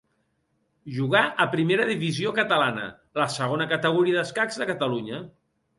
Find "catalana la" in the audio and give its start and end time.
2.41-3.31